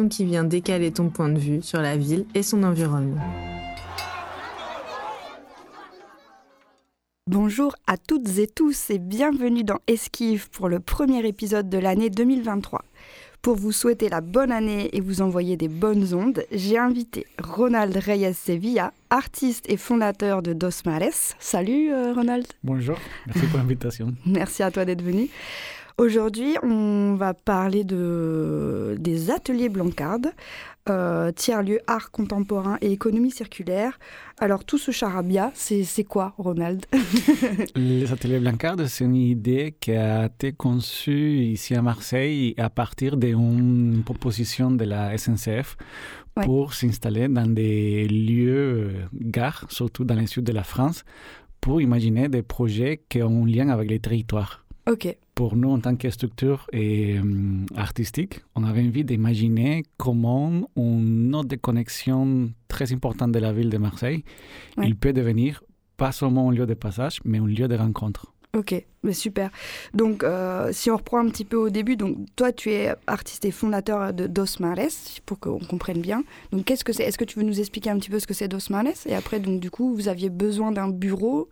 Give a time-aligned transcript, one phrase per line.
[0.00, 3.20] qui vient décaler ton point de vue sur la ville et son environnement.
[7.28, 12.10] Bonjour à toutes et tous et bienvenue dans Esquive pour le premier épisode de l'année
[12.10, 12.82] 2023.
[13.42, 17.96] Pour vous souhaiter la bonne année et vous envoyer des bonnes ondes, j'ai invité Ronald
[17.96, 21.34] Reyes Sevilla, artiste et fondateur de Dos Mares.
[21.38, 22.46] Salut euh, Ronald.
[22.62, 24.14] Bonjour, merci pour l'invitation.
[24.26, 25.28] merci à toi d'être venu.
[26.02, 30.32] Aujourd'hui, on va parler de, des ateliers Blancarde,
[30.88, 34.00] euh, tiers-lieu art contemporain et économie circulaire.
[34.40, 36.86] Alors, tout ce charabia, c'est quoi, Ronald
[37.76, 43.16] Les ateliers Blancarde, c'est une idée qui a été conçue ici à Marseille à partir
[43.16, 45.76] d'une proposition de la SNCF
[46.34, 51.04] pour s'installer dans des lieux gares, surtout dans le sud de la France,
[51.60, 54.61] pour imaginer des projets qui ont un lien avec les territoires.
[55.34, 57.22] Pour nous, en tant que structure et, euh,
[57.76, 63.78] artistique, on avait envie d'imaginer comment une de connexion très importante de la ville de
[63.78, 64.24] Marseille,
[64.82, 65.62] il peut devenir
[65.96, 68.32] pas seulement un lieu de passage, mais un lieu de rencontre.
[68.54, 69.50] Ok, mais super.
[69.94, 73.46] Donc, euh, si on reprend un petit peu au début, donc toi, tu es artiste
[73.46, 76.22] et fondateur de Dos Mares, pour qu'on comprenne bien.
[76.50, 77.04] Donc, qu'est-ce que c'est?
[77.04, 79.06] Est-ce que tu veux nous expliquer un petit peu ce que c'est Dos Mares?
[79.06, 81.48] Et après, donc, du coup, vous aviez besoin d'un bureau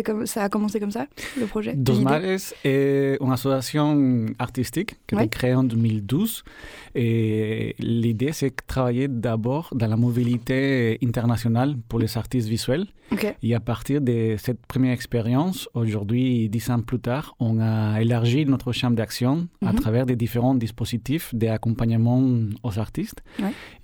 [0.00, 1.06] comme, ça a commencé comme ça,
[1.38, 1.74] le projet?
[1.74, 6.44] Dos Mares est une association artistique qui a été créée en 2012.
[6.94, 12.86] Et l'idée, c'est de travailler d'abord dans la mobilité internationale pour les artistes visuels.
[13.42, 18.46] Et à partir de cette première expérience, aujourd'hui, dix ans plus tard, on a élargi
[18.46, 19.78] notre champ d'action à mhm.
[19.78, 22.22] travers des différents dispositifs d'accompagnement
[22.62, 23.22] aux artistes.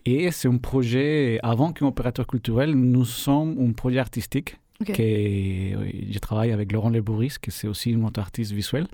[0.06, 6.18] Et c'est un projet, avant qu'un opérateur culturel, nous sommes un projet artistique que je
[6.18, 8.86] travaille avec Laurent Lebouris, qui c'est aussi un autre artiste visuel,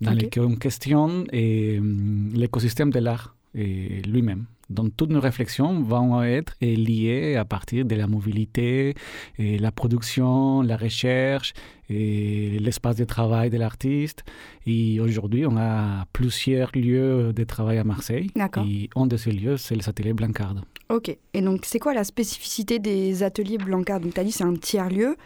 [0.00, 4.46] dans lequel on questionne l'écosystème de l'art lui-même.
[4.70, 8.94] Donc toutes nos réflexions vont être liées à partir de la mobilité,
[9.38, 11.52] et la production, la recherche,
[11.90, 14.24] et l'espace de travail de l'artiste.
[14.66, 18.30] Et aujourd'hui, on a plusieurs lieux de travail à Marseille.
[18.66, 20.54] Et un de ces lieux, c'est les ateliers Blancard.
[20.90, 21.16] Ok.
[21.32, 24.54] Et donc, c'est quoi la spécificité des ateliers Blancard Donc, tu as dit c'est un
[24.54, 25.16] tiers-lieu.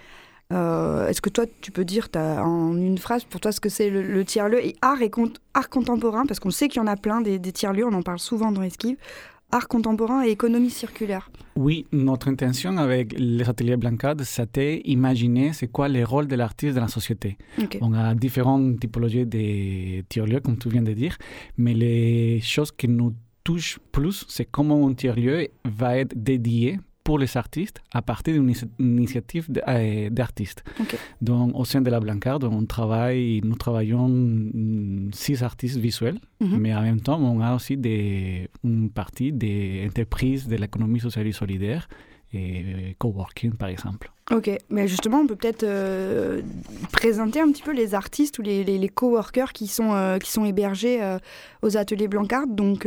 [0.53, 3.91] Euh, est-ce que toi, tu peux dire en une phrase pour toi ce que c'est
[3.91, 4.65] le, tiers-lieu?
[4.65, 5.11] Et art, et
[5.55, 8.19] art contemporain Parce qu'on sait qu'il y en a plein des, tiers-lieux, on en parle
[8.19, 8.97] souvent dans Esquive.
[9.51, 11.31] Art contemporain et économie circulaire.
[11.57, 16.75] Oui, notre intention avec les ateliers Blancade, c'était imaginer c'est quoi le rôle de l'artiste
[16.75, 17.39] dans la société.
[17.81, 21.17] On a différentes typologies de tiers-lieux, comme tu viens de dire,
[21.57, 23.15] mais les choses qui nous
[23.49, 28.53] touchent plus, c'est comment un tiers-lieu va être dédié pour les artistes à partir d'une
[28.79, 30.63] initiative euh, d'artistes.
[31.23, 33.99] Donc, au sein de la Blancarde, on travaille, nous travaillons
[35.13, 36.59] six artistes visuels, mhm.
[36.59, 41.27] mais en même temps, on a aussi des, une partie des entreprises de l'économie sociale
[41.27, 41.89] et solidaire
[42.35, 44.13] et coworking par exemple.
[44.31, 46.43] Ok, mais justement, on peut peut-être euh,
[46.93, 50.45] présenter un petit peu les artistes ou les, les, coworkers qui sont, euh, qui sont
[50.45, 51.19] hébergés euh,
[51.63, 52.47] aux ateliers Blancard.
[52.47, 52.87] Donc,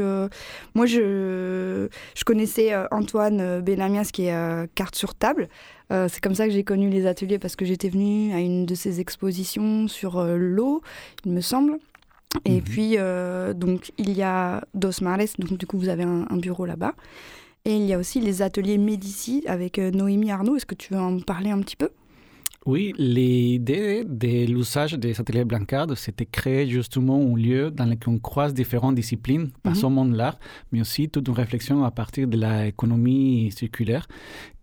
[0.75, 5.49] moi, je, je connaissais Antoine Benamias qui est carte sur table.
[5.89, 8.75] c'est comme ça que j'ai connu les ateliers parce que j'étais venue à une de
[8.75, 10.81] ses expositions sur l'eau,
[11.25, 11.79] il me semble.
[12.45, 12.61] Et mhm.
[12.61, 12.97] puis,
[13.55, 16.93] donc, il y a Dos Mares, donc du coup, vous avez un bureau là-bas.
[17.65, 20.55] Et il y a aussi les ateliers Médici avec euh, Noémie Arnaud.
[20.55, 21.89] Est-ce que tu veux en parler un petit peu?
[22.67, 28.19] Oui, l'idée de l'usage des ateliers Blancard, c'était créer justement un lieu dans lequel on
[28.19, 29.75] croise différentes disciplines, pas mhm.
[29.75, 30.39] seulement l'art,
[30.71, 34.07] mais aussi toute une réflexion à partir de l'économie circulaire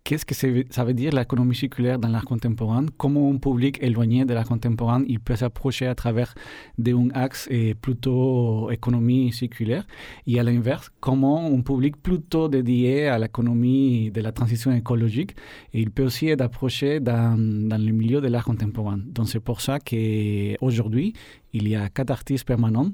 [0.09, 2.87] Qu'est-ce que ça veut dire l'économie circulaire dans l'art contemporain?
[2.97, 6.33] Comment un public éloigné de l'art contemporain il peut s'approcher à travers
[6.79, 7.47] d'un axe
[7.79, 9.85] plutôt économie circulaire?
[10.25, 15.35] Et à l'inverse, comment un public plutôt dédié à l'économie de la transition écologique
[15.73, 18.99] il peut aussi être approché dans, dans le milieu de l'art contemporain?
[19.13, 21.13] Donc c'est pour ça qu'aujourd'hui,
[21.53, 22.93] il y a quatre artistes permanents,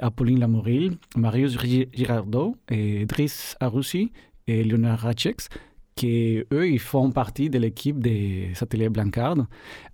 [0.00, 1.58] Apolline Lamoril, Marius
[1.92, 4.12] Girardot, et Driss Arussi
[4.46, 5.50] et Leonard Ratchex
[5.96, 9.36] que eux, ils font partie de l'équipe des ateliers Blancard.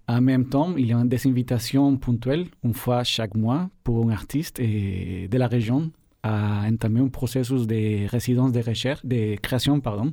[0.07, 4.13] En même temps, il y a des invitations ponctuelles, une fois chaque mois, pour un
[4.13, 5.91] artiste de la région
[6.23, 10.13] à entamer un processus de résidence de recherche, de création, pardon,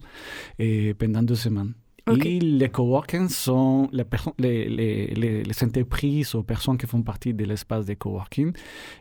[0.60, 1.74] et pendant deux semaines.
[2.24, 4.06] Et les coworking sont les,
[4.38, 8.54] les, les, les, entreprises ou personnes qui font partie de l'espace de coworking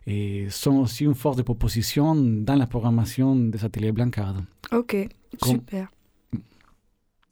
[0.07, 4.37] et sont aussi une force de proposition dans la programmation des ateliers Blancard.
[4.73, 4.97] Ok,
[5.43, 5.91] super.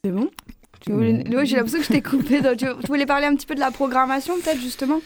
[0.04, 0.30] C'est bon
[0.84, 2.40] j'ai l'impression que je t'ai coupé.
[2.58, 4.98] tu, voulais parler un petit peu de la programmation, peut-être, justement?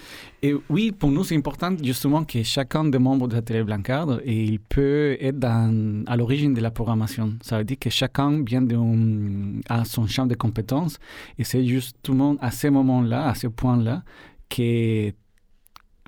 [0.43, 4.21] Et Oui, pour nous, c'est important, justement, que chacun des membres de la télé Blancard,
[4.25, 7.35] et il peut être dans, à l'origine de la programmation.
[7.43, 8.75] Ça veut dire que chacun vient de,
[9.69, 10.99] à son champ de compétences,
[11.39, 14.03] et c'est justement à ce moment-là, à ce point-là,
[14.49, 15.13] que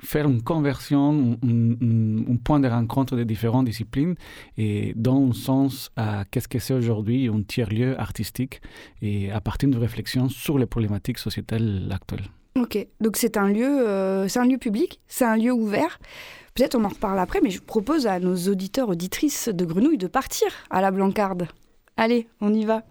[0.03, 4.15] faire une conversion, un, point de rencontre de différentes disciplines
[4.57, 8.61] et dans un sens à qu'est-ce que c'est aujourd'hui un tiers-lieu artistique
[9.03, 12.29] et à partir de réflexions sur les problématiques sociétales actuelles.
[12.57, 16.01] Ok, donc c'est un lieu, euh, un lieu public, c'est un lieu ouvert.
[16.55, 20.09] Peut-être on en reparle après, mais je propose à nos auditeurs auditrices de Grenouille de
[20.09, 21.47] partir à la Blancarde.
[21.97, 22.83] Allez, on y va.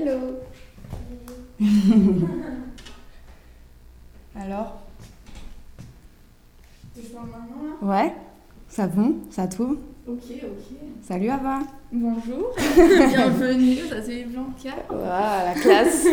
[0.00, 0.40] Hello.
[4.34, 4.80] Alors
[7.82, 8.14] Ouais,
[8.66, 9.76] ça bon Ça tourne
[10.08, 10.76] Ok, ok.
[11.06, 11.58] Salut Ava.
[11.92, 12.54] Bonjour.
[12.76, 14.70] Bienvenue, ça c'est Blanca.
[14.88, 16.06] Voilà, la classe.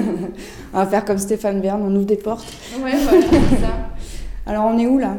[0.72, 2.52] on va faire comme Stéphane Bern, on ouvre des portes.
[2.80, 3.90] Ouais, voilà, c'est ça.
[4.44, 5.18] Alors on est où là?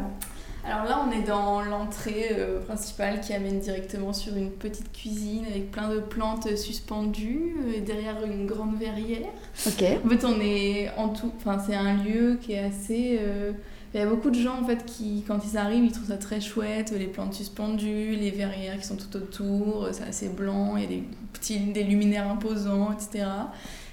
[0.66, 5.44] Alors là, on est dans l'entrée euh, principale qui amène directement sur une petite cuisine
[5.48, 9.28] avec plein de plantes suspendues et derrière une grande verrière.
[9.66, 9.84] Ok.
[10.04, 11.32] En fait, on est en tout.
[11.36, 13.18] Enfin, c'est un lieu qui est assez.
[13.20, 13.52] Euh,
[13.94, 16.18] il y a beaucoup de gens en fait qui, quand ils arrivent, ils trouvent ça
[16.18, 20.82] très chouette, les plantes suspendues, les verrières qui sont tout autour, c'est assez blanc, il
[20.82, 21.02] y a des
[21.32, 23.24] petits des luminaires imposants, etc.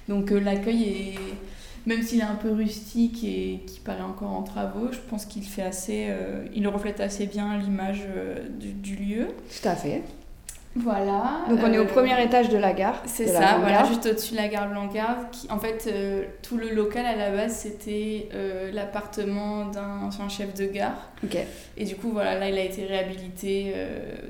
[0.08, 1.18] Donc euh, l'accueil est
[1.86, 5.42] même s'il est un peu rustique et qui paraît encore en travaux, je pense qu'il
[5.42, 9.28] fait assez, euh, il reflète assez bien l'image euh, du, lieu.
[9.28, 10.02] Tout à fait.
[10.76, 11.42] Voilà.
[11.48, 13.00] Donc on est au euh, premier étage de la gare.
[13.04, 15.30] C'est ça, voilà, juste au-dessus de la gare Blancarde.
[15.30, 15.88] Qui, en fait,
[16.42, 18.28] tout le local à la base, c'était
[18.72, 21.12] l'appartement d'un ancien chef de gare.
[21.22, 21.36] Ok.
[21.76, 23.72] Et du coup, voilà, là, il a été réhabilité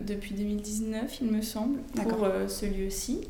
[0.03, 3.21] depuis 2019, il me semble, pour ce lieu-ci.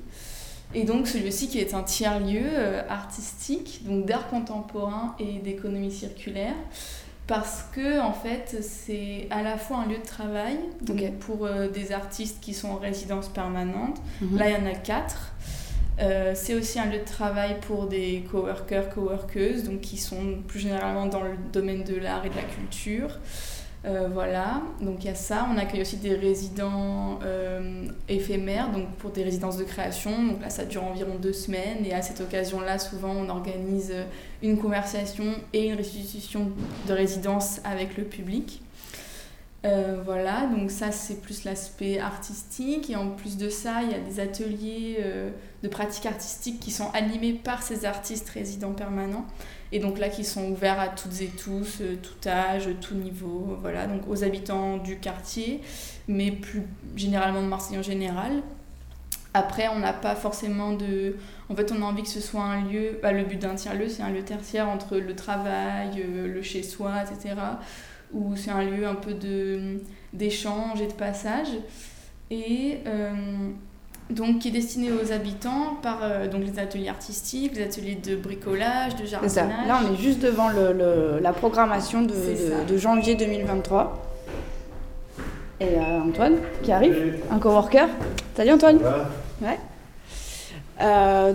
[0.74, 6.54] Et donc celui-ci qui est un tiers-lieu euh, artistique, donc d'art contemporain et d'économie circulaire,
[7.26, 10.58] parce que en fait c'est à la fois un lieu de travail
[11.20, 13.98] pour euh, des artistes qui sont en résidence permanente.
[14.20, 14.38] Mhm.
[14.38, 15.32] Là il y en a quatre.
[16.00, 20.58] Euh, c'est aussi un lieu de travail pour des coworkers, coworkeuses, donc qui sont plus
[20.58, 23.20] généralement dans le domaine de l'art et de la culture.
[23.86, 25.46] Euh, voilà, donc il y a ça.
[25.52, 30.10] On accueille aussi des résidents euh, éphémères, donc pour des résidences de création.
[30.24, 31.84] Donc là, ça dure environ deux semaines.
[31.84, 33.92] Et à cette occasion-là, souvent, on organise
[34.42, 36.50] une conversation et une restitution
[36.88, 38.63] de résidence avec le public.
[39.64, 42.90] Euh, voilà, donc ça c'est plus l'aspect artistique.
[42.90, 45.30] Et en plus de ça il y a des ateliers euh,
[45.62, 49.26] de pratique artistique qui sont animés par ces artistes résidents permanents.
[49.72, 53.56] Et donc là qui sont ouverts à toutes et tous, euh, tout âge, tout niveau,
[53.60, 55.62] voilà, donc aux habitants du quartier
[56.08, 56.62] mais plus
[56.96, 58.42] généralement de Marseille en général.
[59.32, 61.16] Après on n'a pas forcément de...
[61.48, 63.88] En fait on a envie que ce soit un lieu, bah, le but d'un tiers-lieu
[63.88, 67.34] c'est un lieu tertiaire entre le travail, le chez-soi, etc
[68.14, 69.14] où c'est un lieu un peu
[70.12, 71.48] d'échange et de passage.
[72.30, 73.10] Et euh,
[74.10, 78.16] donc qui est destiné aux habitants par euh, donc les ateliers artistiques, les ateliers de
[78.16, 79.30] bricolage, de jardinage.
[79.30, 79.46] Ça.
[79.66, 82.14] Là, on est juste devant le, la programmation de,
[82.66, 84.10] de, janvier 2023.
[85.60, 87.86] Et euh, Antoine qui arrive, un coworker.
[88.36, 88.78] Salut Antoine.
[89.40, 89.58] Ouais.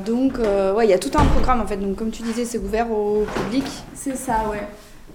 [0.05, 1.77] donc, ouais, il y a tout un programme en fait.
[1.77, 3.65] Donc, comme tu disais, c'est ouvert au public.
[3.93, 4.67] C'est ça, ouais.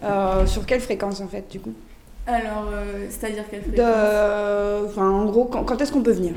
[0.04, 1.74] Euh, sur quelle fréquence en fait du coup?
[2.26, 3.84] Alors, euh, c'est-à-dire quelle fréquence?
[4.86, 6.32] Enfin, en gros, quand, est-ce qu'on peut venir?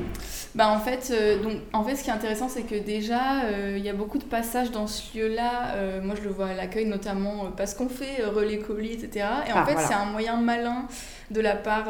[0.54, 3.82] Bah en fait, euh, donc, en fait, ce qui est intéressant, c'est que déjà, il
[3.82, 5.74] y a beaucoup de passages dans ce lieu-là.
[6.02, 9.26] moi, je le vois à l'accueil, notamment parce qu'on fait relais colis, etc.
[9.48, 10.86] Et en ah, fait, c'est un moyen malin
[11.30, 11.86] de la part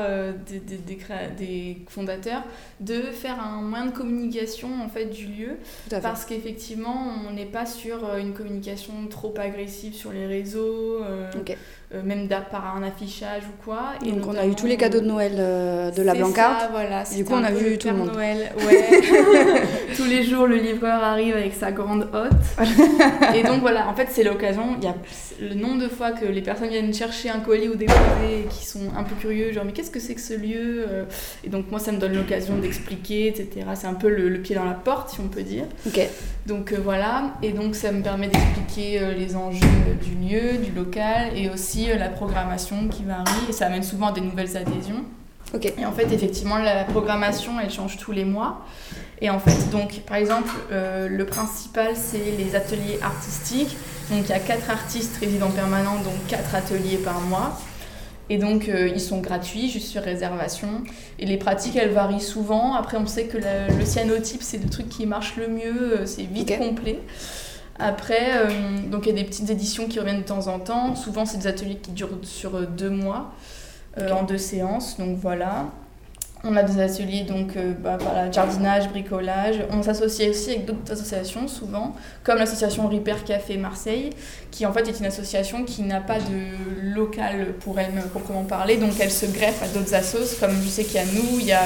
[0.49, 0.99] des, des, des,
[1.37, 2.43] des, fondateurs
[2.81, 5.57] de faire un moyen de communication en fait du lieu
[6.03, 11.03] parce qu'effectivement on n'est pas sur une communication trop agressive sur les réseaux
[11.95, 13.95] euh, même par un affichage ou quoi.
[14.05, 16.61] Et donc on a eu tous les cadeaux de Noël euh, de la Blancarde.
[16.61, 17.05] Ça, voilà.
[17.05, 18.13] Du coup on a vu tout le monde.
[18.13, 19.63] Noël, ouais.
[19.97, 22.59] tous les jours le livreur arrive avec sa grande hotte.
[23.35, 24.77] et donc voilà, en fait c'est l'occasion.
[24.77, 24.95] Il y a
[25.41, 28.67] le nombre de fois que les personnes viennent chercher un colis ou des et qui
[28.67, 31.05] sont un peu curieux, genre mais qu'est-ce que c'est que ce lieu euh?
[31.45, 33.67] Et donc moi ça me donne l'occasion d'expliquer, etc.
[33.75, 35.65] C'est un peu le, pied dans la porte si on peut dire.
[35.87, 36.01] Ok.
[36.47, 39.67] Donc voilà, et donc ça me permet d'expliquer les enjeux
[40.03, 44.13] du lieu, du local et aussi euh, la programmation qui varie et ça amène souvent
[44.13, 45.05] des nouvelles adhésions.
[45.55, 48.65] ok Et en fait, effectivement, la programmation, elle change tous les mois.
[49.21, 53.77] Et en fait, donc, par exemple, euh, le principal, c'est les ateliers artistiques.
[54.11, 57.61] Donc, il y a quatre artistes résidents permanents, donc quatre ateliers par mois.
[58.31, 60.83] Et donc, euh, ils sont gratuits, juste sur réservation.
[61.19, 62.75] Et les pratiques, elles varient souvent.
[62.75, 66.57] Après, on sait que le cyanotype, c'est le truc qui marche le mieux, c'est vite
[66.59, 67.01] complet.
[67.79, 70.97] Après, euh, donc il y a des petites éditions qui reviennent de temps en temps.
[70.97, 73.33] Souvent, c'est des ateliers qui durent sur euh, deux mois,
[73.99, 74.99] euh, en deux séances.
[74.99, 75.67] Donc voilà.
[76.45, 79.57] On a des ateliers donc bah, voilà, jardinage, bricolage.
[79.73, 84.11] On s'associe aussi avec d'autres associations souvent, comme l'association Repair Café Marseille,
[84.51, 88.77] qui en fait est une association qui n'a pas de local pour elle proprement parler,
[88.77, 91.47] donc elle se greffe à d'autres assos, comme je sais qu'il y a nous, il
[91.47, 91.65] y a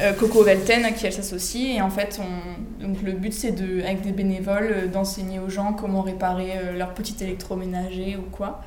[0.00, 1.76] euh, Coco Velten à qui elle s'associe.
[1.76, 5.50] Et en fait, on, donc le but, c'est de, avec des bénévoles euh, d'enseigner aux
[5.50, 8.62] gens comment réparer euh, leur petit électroménager ou quoi.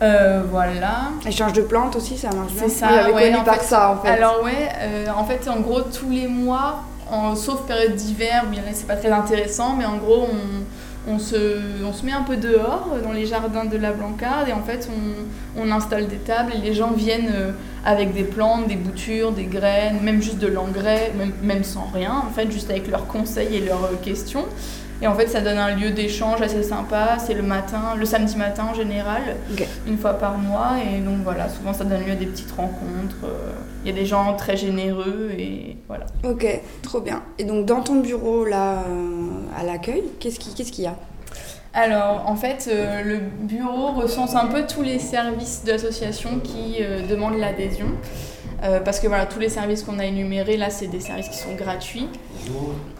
[0.00, 0.06] Ok.
[0.50, 1.10] voilà.
[1.26, 2.62] Échange de plantes aussi, ça marche bien.
[2.64, 4.08] C'est ça, ouais, en fait, ça en fait.
[4.08, 4.68] Alors ouais,
[5.16, 9.10] en fait, en gros, tous les mois, en, sauf période d'hiver, bien c'est pas très
[9.10, 10.26] intéressant, mais en gros,
[11.08, 14.48] on, on, se, on se met un peu dehors dans les jardins de la Blancarde
[14.48, 17.54] et en fait, on, on installe des tables et les gens viennent
[17.86, 21.12] avec des plantes, des boutures, des graines, même juste de l'engrais,
[21.42, 24.44] même, sans rien, en fait, juste avec leurs conseils et leurs euh, questions.
[25.02, 27.18] Et en fait, ça donne un lieu d'échange assez sympa.
[27.18, 29.22] C'est le matin, le samedi matin en général,
[29.86, 30.76] une fois par mois.
[30.78, 33.24] Et donc voilà, souvent ça donne lieu à des petites rencontres.
[33.24, 33.52] Euh,
[33.84, 36.06] il y a des gens très généreux et voilà.
[36.24, 36.46] Ok,
[36.82, 37.22] trop bien.
[37.38, 40.96] Et donc dans ton bureau là, euh, à l'accueil, qu'est-ce qu'il ce qu'il y a?
[41.76, 46.76] Alors, en fait, euh, le bureau recense un peu tous les services de l'association qui
[46.80, 47.88] euh, demandent l'adhésion.
[48.62, 51.38] Euh, parce que voilà, tous les services qu'on a énumérés, là, c'est des services qui
[51.38, 52.08] sont gratuits.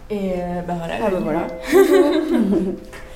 [0.09, 0.33] Et
[0.67, 0.95] bah voilà.
[1.05, 1.47] Ah bah voilà.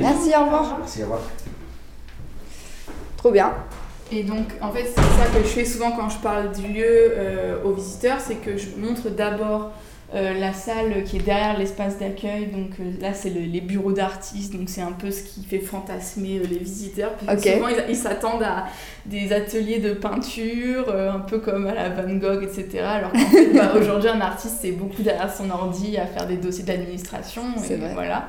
[0.00, 0.76] Merci, au revoir.
[0.78, 1.20] Merci, au revoir.
[3.16, 3.52] Trop bien.
[4.10, 6.84] Et donc, en fait, c'est ça que je fais souvent quand je parle du lieu
[6.86, 9.70] euh, aux visiteurs, c'est que je montre d'abord
[10.14, 12.46] euh, la salle qui est derrière l'espace d'accueil.
[12.46, 16.38] Donc euh, là, c'est les bureaux d'artistes, donc c'est un peu ce qui fait fantasmer
[16.38, 17.12] les visiteurs.
[17.20, 18.64] Souvent, ils s'attendent à
[19.04, 22.78] des ateliers de peinture, un peu comme à la Van Gogh, etc.
[22.78, 26.38] Alors qu'en fait, bah, aujourd'hui, un artiste, c'est beaucoup derrière son ordi à faire des
[26.38, 27.42] dossiers d'administration.
[27.58, 27.92] C'est vrai.
[27.92, 28.28] Voilà.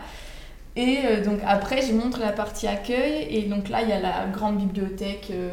[0.79, 3.27] Et euh, donc après, je montre la partie accueil.
[3.29, 5.51] Et donc là, il y a la grande bibliothèque euh,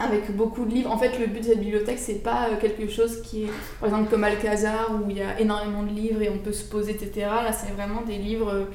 [0.00, 0.90] avec beaucoup de livres.
[0.90, 3.88] En fait, le but de cette bibliothèque, c'est pas euh, quelque chose qui est, par
[3.88, 6.90] exemple, comme Alcazar, où il y a énormément de livres et on peut se poser,
[6.90, 7.26] etc.
[7.44, 8.66] Là, c'est vraiment des livres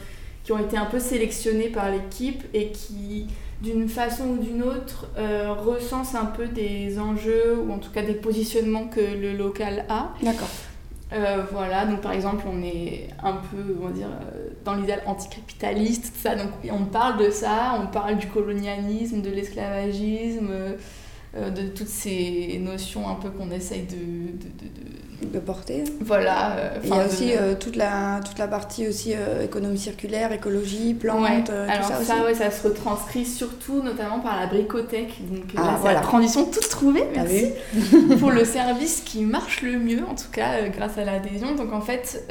[0.48, 3.28] qui ont été un peu sélectionnés par l'équipe et qui,
[3.62, 8.02] d'une façon ou d'une autre, euh, recensent un peu des enjeux ou en tout cas
[8.02, 10.14] des positionnements que le local a.
[10.22, 10.48] D'accord.
[11.14, 16.14] Euh, voilà, donc par exemple, on est un peu, on va euh, dans l'idéal anticapitaliste,
[16.18, 16.36] ça.
[16.36, 22.60] Donc on parle de ça, on parle du colonialisme, de l'esclavagisme, euh, de toutes ces
[22.62, 23.96] notions un peu qu'on essaye de,
[25.40, 25.84] porter.
[26.02, 26.58] Voilà.
[26.58, 30.94] Euh, il y a aussi euh, toute, la, toute la partie aussi économie circulaire, écologie,
[30.94, 35.16] plantes, tout Alors ça, ça, ouais, ça se retranscrit surtout notamment par la bricothèque.
[35.30, 36.00] Donc ah, voilà.
[36.00, 37.52] la transition toute trouvée, ah merci,
[38.20, 41.56] pour le service qui marche le mieux, en tout cas grâce à l'adhésion.
[41.56, 42.28] Donc en fait,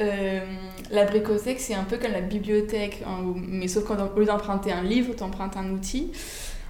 [0.91, 4.83] la bricothèque, c'est un peu comme la bibliothèque, hein, mais sauf qu'au lieu d'emprunter un
[4.83, 6.13] livre, tu empruntes un outil.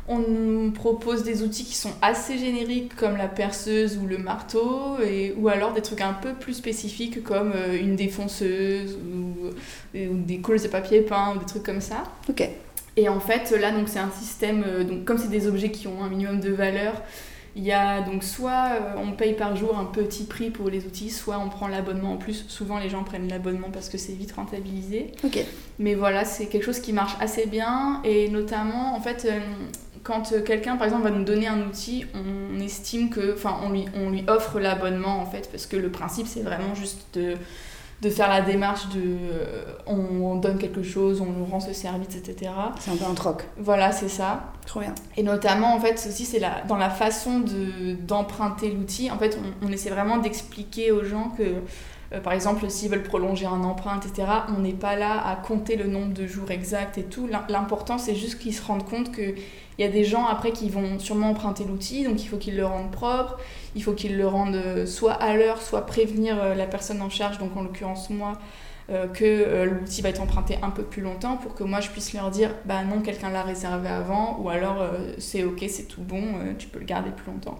[0.09, 5.35] On propose des outils qui sont assez génériques comme la perceuse ou le marteau, et,
[5.37, 9.51] ou alors des trucs un peu plus spécifiques comme euh, une défonceuse ou,
[9.95, 12.05] des coules de papier peint ou des trucs comme ça.
[12.29, 12.49] Ok.
[12.97, 15.87] Et en fait, là, donc c'est un système, euh, donc comme c'est des objets qui
[15.87, 17.03] ont un minimum de valeur,
[17.57, 20.85] il y a donc soit euh, on paye par jour un petit prix pour les
[20.85, 22.45] outils, soit on prend l'abonnement en plus.
[22.49, 25.13] Souvent les gens prennent l'abonnement parce que c'est vite rentabilisé.
[25.25, 25.39] Ok.
[25.79, 29.27] Mais voilà, c'est quelque chose qui marche assez bien et notamment en fait
[30.07, 33.71] quand euh, quelqu'un, par exemple, va nous donner un outil, on estime que, enfin, on
[33.71, 37.35] lui, on lui offre l'abonnement en fait, parce que le principe c'est vraiment juste de,
[38.03, 42.15] de, faire la démarche de, euh, on, donne quelque chose, on nous rend ce service,
[42.15, 42.53] etc.
[42.79, 43.45] C'est un peu un troc.
[43.59, 44.53] Voilà, c'est ça.
[44.65, 44.95] Trop bien.
[45.17, 47.43] Et notamment, en fait, aussi, c'est la, dans la façon
[48.07, 49.11] d'emprunter l'outil.
[49.11, 51.63] En fait, on, on essaie vraiment d'expliquer aux gens que
[52.13, 55.77] euh, par exemple, s'ils veulent prolonger un emprunt, etc., on n'est pas là à compter
[55.77, 57.29] le nombre de jours exacts et tout.
[57.49, 59.35] L'important, c'est juste qu'ils se rendent compte qu'il
[59.79, 62.67] y a des gens après qui vont sûrement emprunter l'outil, donc il faut qu'ils le
[62.67, 63.39] rendent propre,
[63.75, 67.11] il faut qu'ils le rendent euh, soit à l'heure, soit prévenir euh, la personne en
[67.11, 68.35] charge, donc en l'occurrence moi,
[69.15, 72.31] que l'outil va être emprunté un peu plus longtemps pour que moi je puisse leur
[72.31, 74.85] dire bah non, quelqu'un l'a réservé avant, ou alors
[75.19, 76.23] c'est ok, c'est tout bon,
[76.59, 77.59] tu peux le garder plus longtemps.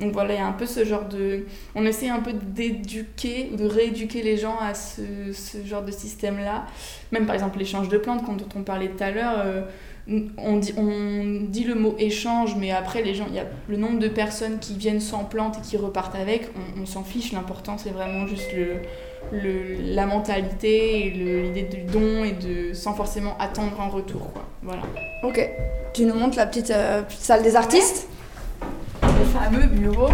[0.00, 1.46] Donc voilà, il y a un peu ce genre de...
[1.76, 6.66] On essaie un peu d'éduquer, de rééduquer les gens à ce, ce genre de système-là.
[7.12, 9.62] Même par exemple l'échange de plantes, dont on parlait tout à l'heure, euh,
[10.06, 13.76] on, dit, on dit le mot échange, mais après les gens, il y a le
[13.76, 17.32] nombre de personnes qui viennent sans plantes et qui repartent avec, on, s'en fiche.
[17.32, 18.82] L'important c'est vraiment juste le,
[19.32, 24.32] le, la mentalité et l'idée du don et de sans forcément attendre un retour.
[24.32, 24.44] Quoi.
[24.62, 24.82] Voilà.
[25.22, 25.48] Ok.
[25.94, 28.08] Tu nous montres la petite, euh, petite salle des artistes?
[29.02, 30.08] Le fameux bureau.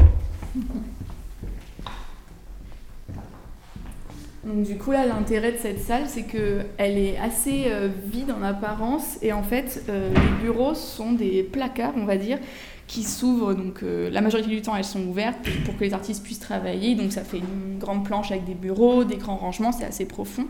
[4.45, 8.33] Donc du coup là l'intérêt de cette salle c'est que elle est assez euh, vide
[8.33, 9.19] en apparence.
[9.23, 12.39] Et en fait euh, les bureaux sont des placards on va dire
[12.87, 13.55] qui s'ouvrent.
[13.55, 16.95] Donc euh, la majorité du temps elles sont ouvertes pour que les artistes puissent travailler.
[16.95, 19.73] Donc ça fait une grande planche avec des bureaux, des grands rangements.
[19.73, 20.47] C'est assez profond.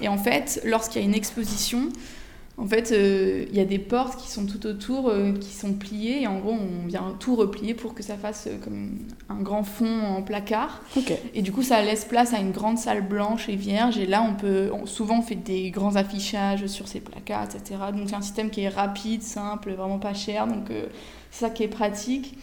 [0.00, 1.88] Et en fait lorsqu'il y a une exposition
[2.56, 5.72] en fait, euh, il y a des portes qui sont tout autour, euh, qui sont
[5.72, 9.42] pliées, et en gros, on vient tout replier pour que ça fasse euh, comme un
[9.42, 10.80] grand fond en placard.
[11.34, 14.22] Et du coup, ça laisse place à une grande salle blanche et vierge, et là,
[14.22, 17.80] on peut, souvent, on fait des grands affichages sur ces placards, etc.
[17.92, 20.68] Donc, c'est un système qui est rapide, simple, vraiment pas cher, donc
[21.32, 22.38] c'est ça qui est pratique.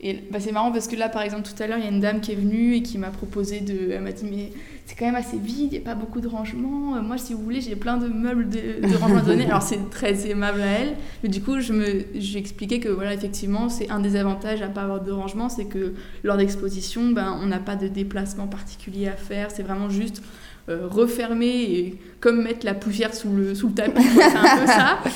[0.00, 1.90] Et bah, c'est marrant parce que là, par exemple, tout à l'heure, il y a
[1.90, 3.92] une dame qui est venue et qui m'a proposé de.
[3.92, 4.52] Elle m'a dit, mais
[4.84, 6.96] c'est quand même assez vide, il n'y a pas beaucoup de rangement.
[6.96, 9.46] Euh, moi, si vous voulez, j'ai plein de meubles de, de rangement à donner.
[9.46, 10.96] Alors, c'est très aimable à elle.
[11.22, 14.68] Mais du coup, je me, j'ai expliqué que, voilà, effectivement, c'est un des avantages à
[14.68, 18.46] ne pas avoir de rangement, c'est que lors d'exposition, ben, on n'a pas de déplacement
[18.46, 19.50] particulier à faire.
[19.50, 20.22] C'est vraiment juste
[20.68, 24.02] euh, refermer et comme mettre la poussière sous le, sous le tapis.
[24.02, 24.98] c'est un peu ça.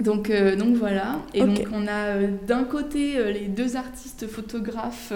[0.00, 1.18] Donc, euh, donc voilà.
[1.34, 5.12] Et donc on a euh, d'un côté euh, les deux artistes photographes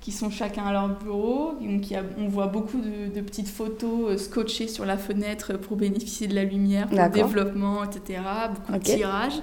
[0.00, 1.52] qui sont chacun à leur bureau.
[1.60, 1.84] Donc
[2.18, 6.88] on voit beaucoup de, petites photos scotchées sur la fenêtre pour bénéficier de la lumière,
[6.88, 8.20] pour le développement, etc.
[8.54, 9.40] Beaucoup de tirages,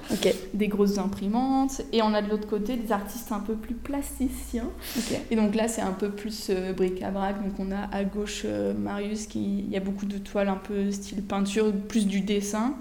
[0.52, 1.80] des grosses imprimantes.
[1.92, 4.68] Et on a de l'autre côté des artistes un peu plus plasticiens.
[5.30, 7.42] Et donc là c'est un peu plus bric-à-brac.
[7.42, 8.44] Donc on a à gauche
[8.76, 12.74] Marius qui il y a beaucoup de toiles un peu style peinture, plus du dessin.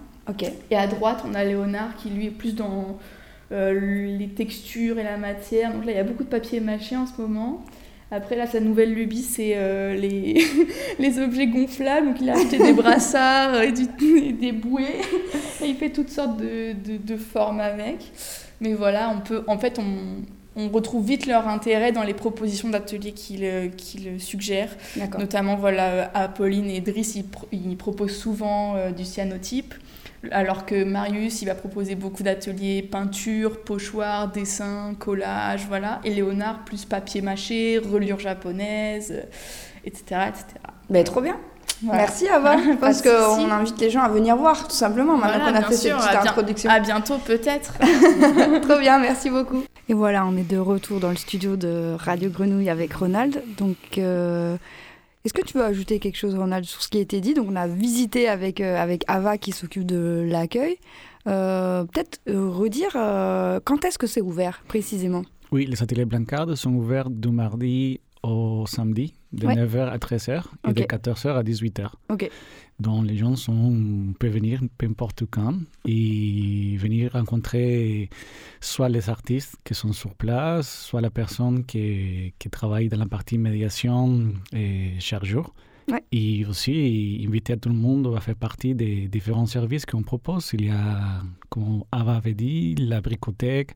[0.70, 2.98] Et à droite, on a Léonard qui lui est plus dans
[3.52, 5.74] euh, les textures et la matière.
[5.74, 7.64] Donc là, il y a beaucoup de papier mâché en ce moment.
[8.12, 10.46] Après, là, sa nouvelle lubie, c'est euh, les,
[11.00, 12.08] les objets gonflables.
[12.08, 15.02] Donc, il a acheté des brassards et, des bouées.
[15.62, 18.12] Et il fait toutes sortes de, de, de, formes avec.
[18.62, 20.24] Mais voilà, on peut, en fait, on,
[20.56, 24.76] on retrouve vite leur intérêt dans les propositions d'ateliers qu'ils suggèrent.
[25.18, 27.18] Notamment, voilà, Apolline et Driss,
[27.52, 29.74] ils, proposent souvent du cyanotype
[30.32, 36.00] alors que Marius, il va proposer beaucoup d'ateliers peinture, pochoir, dessin, collage, voilà.
[36.04, 39.24] Et Léonard, plus papier mâché, reliure japonaise,
[39.86, 40.04] etc.
[40.30, 40.46] etc.
[40.90, 41.38] Mais trop bien.
[41.84, 45.62] Merci Ava, parce qu'on invite les gens à venir voir, tout simplement, maintenant qu'on a
[45.62, 46.70] fait cette petite introduction.
[46.70, 47.74] À bientôt peut-être.
[48.62, 49.64] trop bien, merci beaucoup.
[49.90, 53.42] Et voilà, on est de retour dans le studio de Radio Grenouille avec Ronald.
[53.58, 54.58] Donc, euh,
[55.28, 57.34] est-ce que tu veux ajouter quelque chose, sur ce qui a été dit?
[57.34, 60.78] Donc, on a visité avec, euh, avec Ava qui s'occupe de l'accueil.
[61.28, 62.94] Euh, peut-être euh, redire
[63.66, 65.24] quand est-ce que c'est ouvert précisément?
[65.52, 70.74] Oui, les ateliers Blancard sont ouverts du mardi au samedi, de 9h à 13h et
[70.74, 71.90] de 14h à 18h.
[72.10, 72.30] Ok
[72.80, 78.10] dont les gens sont, peuvent venir peu importe quand et venir rencontrer
[78.62, 83.08] soit les artistes qui sont sur place, soit la personne qui, qui travaille dans la
[83.08, 85.54] partie médiation et chaque jour.
[86.12, 90.50] Et aussi inviter tout le monde à faire partie des différents services qu'on propose.
[90.54, 93.72] Il y a, comme Ava avait dit, la bricothèque.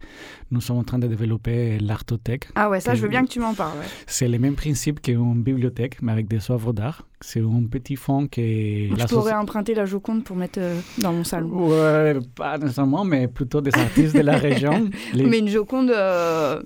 [0.52, 2.50] Nous sommes en train de développer l'artothèque.
[2.56, 3.78] Ah ouais, ça, je veux bien que tu m'en parles.
[4.08, 7.08] C'est le même principe qu'une bibliothèque, mais avec des œuvres d'art.
[7.24, 8.90] C'est un petit fond qui...
[8.90, 11.70] Je pourrais emprunter la Joconde pour mettre euh, dans mon salon.
[11.70, 14.90] Ouais, pas nécessairement, mais plutôt des artistes de la région.
[15.14, 16.62] Mais une Joconde euh,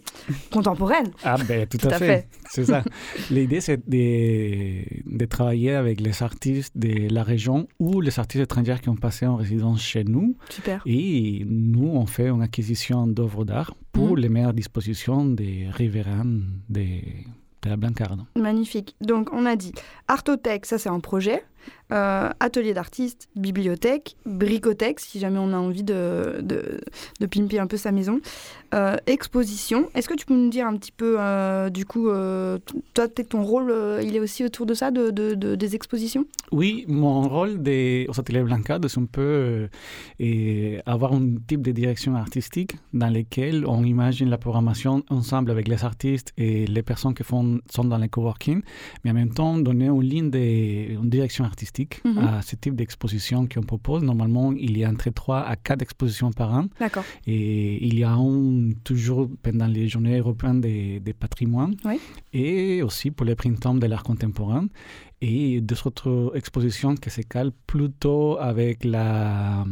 [0.52, 1.12] contemporaine.
[1.26, 2.30] Ah ben tout, à, fait.
[2.50, 2.84] C'est ça.
[3.30, 8.78] L'idée, c'est de, de, travailler avec les artistes de la région ou les artistes étrangers
[8.82, 10.36] qui ont passé en résidence chez nous.
[10.50, 10.82] Super.
[10.86, 14.18] Et nous, on fait une acquisition d'œuvres d'art pour mhm.
[14.18, 17.26] les meilleures dispositions des riverains des
[17.70, 18.22] la Blancarde.
[18.36, 18.96] Magnifique.
[19.02, 19.74] Donc, on a dit
[20.08, 21.44] Artothèque, ça c'est un projet.
[21.92, 26.44] Euh, atelier d'artiste, bibliothèque, bricothèque, si jamais on a envie de,
[27.30, 28.22] pimper un peu sa maison,
[28.74, 29.88] euh, exposition.
[29.94, 32.08] Est-ce que tu peux nous dire un petit peu, euh, du coup,
[32.96, 33.72] toi, ton rôle,
[34.02, 36.26] il est aussi autour de ça, de, de des expositions?
[36.52, 39.70] Oui, mon rôle des, aux ateliers Blancade, c'est un peu
[40.88, 45.84] avoir un type de direction artistique dans lequel on imagine la programmation ensemble avec les
[45.84, 48.64] artistes et les personnes qui font, sont dans les coworking,
[49.04, 50.40] mais en même temps donner une ligne de
[50.96, 52.18] une direction artistique Mhm.
[52.18, 54.04] à ce type d'exposition qu'on propose.
[54.04, 56.66] Normalement, il y a entre 3 à 4 expositions par an.
[56.80, 57.04] D'accord.
[57.28, 62.00] Et il y a un toujours pendant les journées européennes des, des patrimoines oui.
[62.34, 64.68] et aussi pour les printemps de l'art contemporain.
[65.22, 69.66] Et deux autres expositions qui se calent plutôt avec la,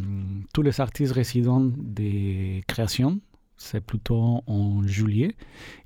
[0.54, 3.20] tous les artistes résidents des créations
[3.64, 5.36] c'est plutôt en juillet.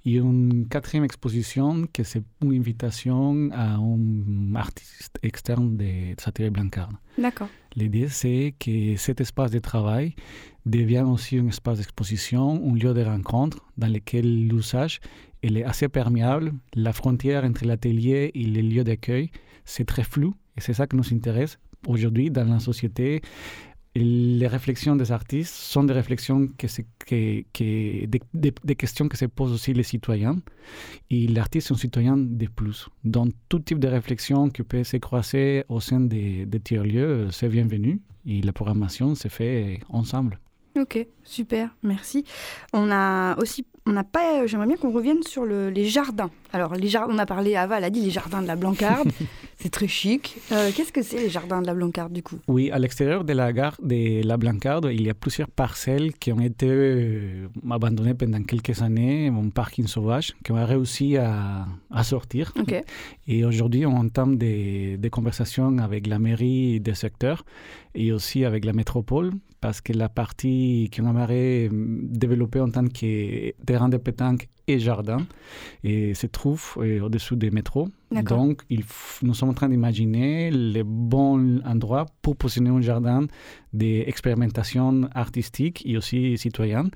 [0.05, 6.89] Et une quatrième exposition, que c'est une invitation à un artiste externe de Satire Blancard.
[7.17, 7.49] D'accord.
[7.75, 10.15] L'idée, c'est que cet espace de travail
[10.65, 14.99] devienne aussi un espace d'exposition, un lieu de rencontre dans lequel l'usage
[15.43, 16.53] est assez perméable.
[16.73, 19.29] La frontière entre l'atelier et le lieu d'accueil,
[19.65, 23.21] c'est très flou et c'est ça qui nous intéresse aujourd'hui dans la société
[23.99, 26.67] les réflexions des artistes sont des réflexions que,
[27.05, 30.37] que, des, questions que se posent aussi les citoyens.
[31.09, 32.89] Et l'artiste est un citoyen de plus.
[33.03, 37.49] Donc, tout type de réflexion qui peut se croiser au sein des, des tiers-lieux, c'est
[37.49, 38.01] bienvenu.
[38.25, 40.39] Et la programmation se fait ensemble.
[40.79, 42.23] Ok, super, merci.
[42.71, 46.29] On a aussi, on n'a pas, j'aimerais bien qu'on revienne sur le, les jardins.
[46.53, 49.09] Alors, les jardins, on a parlé, Ava, elle a dit les jardins de la Blancarde.
[49.57, 50.37] c'est très chic.
[50.51, 52.37] Euh, qu'est-ce que c'est les jardins de la Blancarde du coup?
[52.47, 56.31] Oui, à l'extérieur de la gare de la Blancarde, il y a plusieurs parcelles qui
[56.31, 62.03] ont été euh, abandonnées pendant quelques années, un parking sauvage, qui ont réussi à, à
[62.03, 62.53] sortir.
[63.27, 67.43] Et aujourd'hui, on entame des, des conversations avec la mairie des secteurs
[67.95, 73.51] et aussi avec la métropole parce que la partie qu'on aimerait développer en tant que
[73.65, 75.19] terrain de pétanque et jardin
[75.83, 77.87] et se trouve euh, au-dessous des métros.
[78.11, 78.83] Donc, il
[79.21, 83.27] nous sommes en train d'imaginer le bon endroit pour positionner un jardin
[83.73, 86.89] d'expérimentation artistique et aussi citoyenne.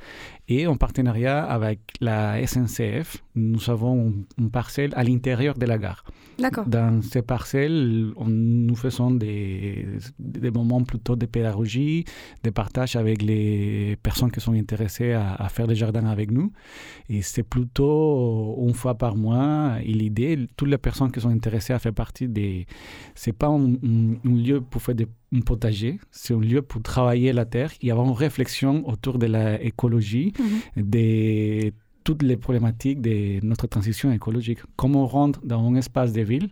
[0.47, 6.03] Et en partenariat avec la SNCF, nous avons une parcelle à l'intérieur de la gare.
[6.39, 6.65] D'accord.
[6.65, 9.85] Dans ces parcelles, nous faisons des,
[10.19, 12.05] des, moments plutôt de pédagogie,
[12.43, 16.51] de partage avec les personnes qui sont intéressées à, à faire des jardins avec nous.
[17.09, 19.77] Et c'est plutôt une fois par mois.
[19.83, 22.65] Et l'idée, toutes les personnes qui sont intéressées à faire partie des...
[23.15, 23.75] C'est pas un,
[24.23, 28.07] lieu pour faire des, un potager, c'est un lieu pour travailler la terre et avoir
[28.07, 34.59] une réflexion autour de l'écologie, mm des toutes les problématiques de notre transition écologique.
[34.75, 36.49] Comment rendre dans un espace de ville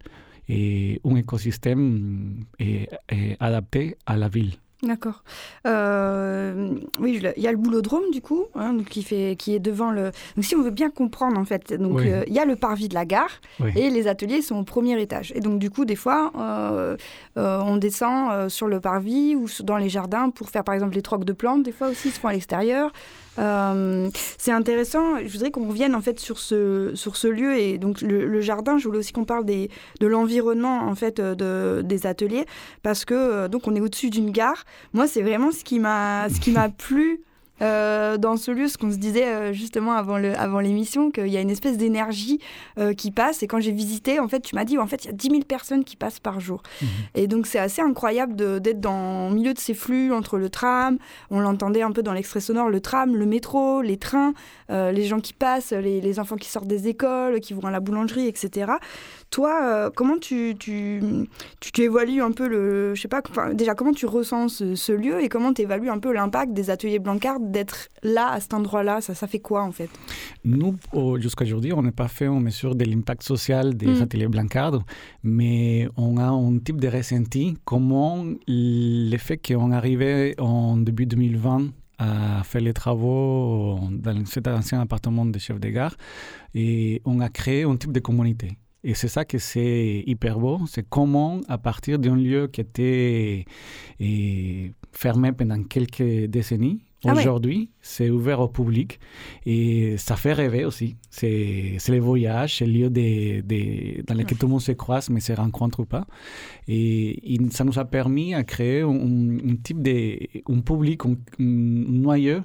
[0.48, 4.54] et un écosystème est, est adapté à la ville.
[4.82, 5.24] D'accord.
[5.68, 9.92] Euh, oui, il y a le boulodrome du coup, hein, qui, fait, qui est devant
[9.92, 10.12] le.
[10.38, 12.88] Donc si on veut bien comprendre en fait, donc euh, il y a le parvis
[12.88, 13.42] de la gare
[13.76, 15.34] et les ateliers sont au premier étage.
[15.36, 16.96] Et donc du coup, des fois, euh,
[17.36, 21.26] on descend sur le parvis ou dans les jardins pour faire par exemple les trocs
[21.26, 21.64] de plantes.
[21.64, 22.94] Des fois aussi, ils se font à l'extérieur.
[23.38, 25.20] Euh, c'est intéressant.
[25.24, 28.78] Je voudrais qu'on revienne en fait sur ce, sur ce lieu et donc le, jardin.
[28.78, 32.46] Je voulais aussi qu'on parle des, de l'environnement en fait de, des ateliers
[32.84, 34.64] parce que euh, donc on est au-dessus d'une gare.
[34.94, 37.22] Moi, c'est vraiment ce qui m'a ce qui m'a plu
[37.62, 41.28] euh, dans ce lieu, ce qu'on se disait euh, justement avant, le, avant l'émission, qu'il
[41.28, 42.40] y a une espèce d'énergie
[42.78, 43.44] euh, qui passe.
[43.44, 45.30] Et quand j'ai visité, en fait, tu m'as dit, en fait, il y a 10
[45.30, 46.62] 000 personnes qui passent par jour.
[46.82, 46.88] Mhm.
[47.16, 50.98] Et donc, c'est assez incroyable d'être dans le milieu de ces flux entre le tram,
[51.30, 54.34] on l'entendait un peu dans l'extrait sonore, le tram, le métro, les trains,
[54.70, 57.80] les gens qui passent, les, les, enfants qui sortent des écoles, qui vont à la
[57.80, 58.74] boulangerie, etc.
[59.32, 61.02] Toi, comment tu, tu,
[61.60, 62.96] tu, évalues un peu le.
[62.96, 63.22] Je sais pas,
[63.54, 66.70] déjà, comment tu ressens ce, ce lieu et comment tu évalues un peu l'impact des
[66.70, 69.02] ateliers Blancard d'être là, à cet endroit-là?
[69.02, 69.90] Ça, ça fait quoi en fait?
[70.44, 70.76] Nous,
[71.20, 74.02] jusqu'à aujourd'hui, on n'est pas fait en mesure de l'impact social des mm.
[74.02, 74.80] ateliers Blancard,
[75.24, 81.68] mais on a un type de ressenti, comment le fait qu'on arrivait en début 2020
[82.00, 85.96] à faire les travaux dans cet ancien appartement de chef de gare
[86.56, 88.58] et on a créé un type de communauté.
[88.84, 93.46] Et c'est ça que c'est hyper beau, c'est comment à partir d'un lieu qui était
[94.94, 99.00] fermé pendant quelques décennies, ah Aujourd'hui, c'est ouvert au public
[99.46, 100.98] et ça fait rêver aussi.
[101.10, 105.32] C'est les voyages, c'est le lieu dans lequel tout le monde se croise mais se
[105.32, 106.06] rencontre pas.
[106.68, 112.42] Et, ça nous a permis à créer un, type de un public, un, noyau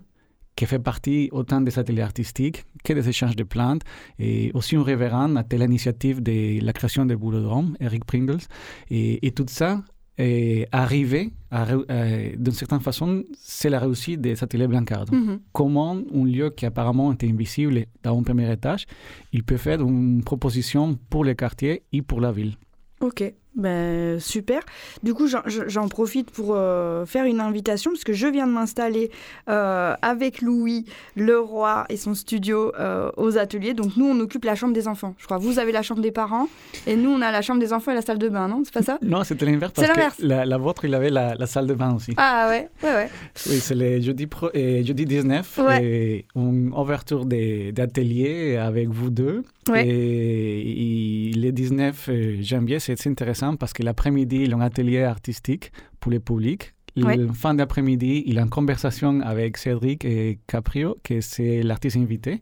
[0.57, 3.83] qui fait partie autant des ateliers artistiques que des échanges de plantes
[4.19, 8.45] et aussi un révérend à telle initiative de la création de Boulodrome, Eric Pringles.
[8.90, 9.83] Et, et tout ça
[10.17, 15.07] et arriver, à, euh, d'une certaine façon, c'est la réussite des ateliers Blancard.
[15.11, 15.40] Mhm.
[15.53, 18.87] Comment un lieu qui apparemment était invisible dans un premier étage,
[19.33, 22.55] il peut faire une proposition pour le quartier et pour la ville.
[23.01, 23.25] Ok.
[23.57, 24.62] Ben, super.
[25.03, 29.11] Du coup, j'en profite pour euh, faire une invitation, parce que je viens de m'installer
[29.49, 30.87] euh, avec Louis
[31.17, 33.75] Leroy et son studio euh, aux ateliers.
[33.75, 35.14] Donc, nous, on occupe la chambre des enfants.
[35.19, 36.49] Je crois vous avez la chambre des parents,
[36.87, 38.62] et nous, on a la chambre des enfants et la salle de bain, non?
[38.64, 38.99] C'est pas ça?
[39.03, 39.73] Non, c'était l'inverse.
[39.77, 40.17] C'est l'inverse.
[40.19, 42.12] La, la, vôtre, il avait la, la, salle de bain aussi.
[42.17, 43.11] Ah ouais, ouais, ouais.
[43.49, 49.45] Oui, c'est le jeudi, pro, et jeudi 19, et une ouverture d'atelier avec vous deux.
[49.75, 55.72] Et, le 19 janvier, c'est intéressant parce que l'après-midi, il y a un atelier artistique
[56.00, 61.20] pour le public la fin d'après-midi, il a une conversation avec Cédric et Caprio, qui
[61.22, 62.40] c'est l'artiste invité.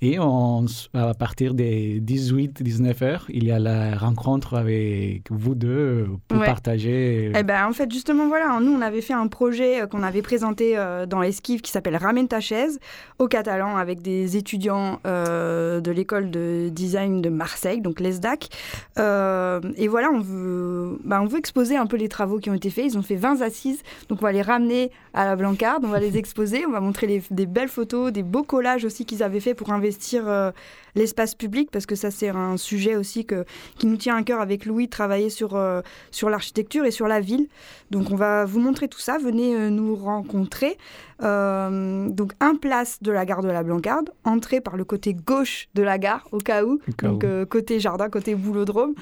[0.00, 6.08] Et on, à partir des 18-19 heures, il y a la rencontre avec vous deux
[6.28, 7.32] pour partager.
[7.34, 10.22] Eh ben, en fait, justement, voilà, nous, on avait fait un projet euh, qu'on avait
[10.22, 12.78] présenté euh, dans Esquive qui s'appelle Ramène ta chaise
[13.18, 18.48] au catalan avec des étudiants euh, de l'école de design de Marseille, donc l'ESDAC.
[18.96, 22.70] et voilà, on veut, bah, on veut exposer un peu les travaux qui ont été
[22.70, 22.86] faits.
[22.86, 26.00] Ils ont fait 20 assises donc on va les ramener à la Blancarde, on va
[26.00, 29.54] les exposer, on va montrer des belles photos, des beaux collages aussi qu'ils avaient fait
[29.54, 30.50] pour investir euh,
[30.94, 33.44] l'espace public, parce que ça c'est un sujet aussi que,
[33.78, 37.20] qui nous tient à cœur avec Louis, travailler sur, euh, sur l'architecture et sur la
[37.20, 37.48] ville.
[37.90, 40.76] Donc on va vous montrer tout ça, venez euh, nous rencontrer.
[41.20, 45.82] donc un place de la gare de la Blancarde, entrée par le côté gauche de
[45.82, 48.94] la gare, au cas où, donc côté jardin, côté boulodrome.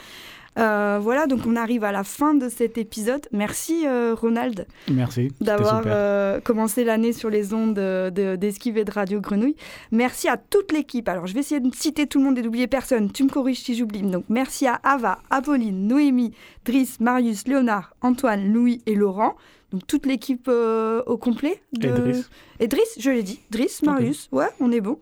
[0.59, 3.27] Euh, voilà, donc on arrive à la fin de cet épisode.
[3.33, 4.67] Merci euh, Ronald.
[4.91, 5.33] Merci.
[5.41, 9.57] D'avoir euh, commencé l'année sur les ondes d'Esquive de, et de Radio Grenouille.
[9.93, 11.09] Merci à toute l'équipe.
[11.09, 13.13] Alors je vais essayer de citer tout le monde et d'oublier personne.
[13.13, 14.03] Tu me corriges si j'oublie.
[14.03, 16.33] Donc merci à Ava, Apolline, Noémie,
[16.65, 19.37] Driss, Marius, Léonard, Antoine, Louis et Laurent.
[19.71, 21.61] Donc toute l'équipe au complet.
[21.73, 22.13] De...
[22.59, 22.97] Et Driss.
[22.99, 23.41] je l'ai dit.
[23.51, 24.99] Driss, Marius, ouais, on est bon.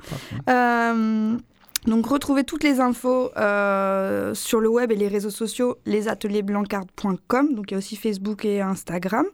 [1.86, 7.54] Donc retrouvez toutes les infos euh, sur le web et les réseaux sociaux, lesateliersblancard.com.
[7.54, 9.26] Donc il y a aussi Facebook et Instagram.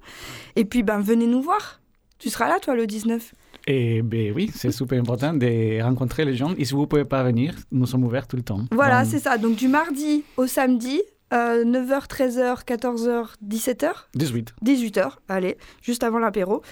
[0.57, 1.81] Et puis ben venez nous voir.
[2.19, 3.33] Tu seras là toi le 19
[3.69, 6.53] et eh ben oui, c'est super important de rencontrer les gens.
[6.59, 8.62] Et si vous ne pouvez pas venir, nous sommes ouverts tout le temps.
[8.73, 9.38] Voilà, c'est ça.
[9.38, 11.01] Donc du mardi au samedi,
[11.33, 14.55] 9h, 13h, 14h, 17h 18.
[14.64, 16.62] 18h, allez, juste avant l'apéro.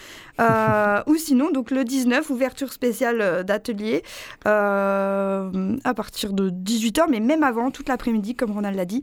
[0.41, 4.03] Euh, ou sinon, donc le 19, ouverture spéciale euh, d'atelier
[4.47, 9.03] euh, à partir de 18h, mais même avant, toute l'après-midi, comme Ronald l'a dit.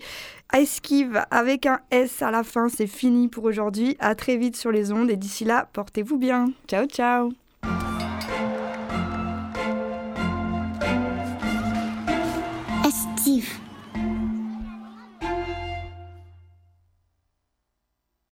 [0.54, 3.98] Esquive avec un S à la fin, c'est fini pour aujourd'hui.
[4.00, 6.52] À très vite sur les ondes et d'ici là, portez-vous bien.
[6.68, 7.47] Ciao, ciao